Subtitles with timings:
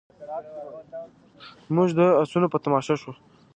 [1.75, 3.13] موږ د اسونو په تماشه شوو.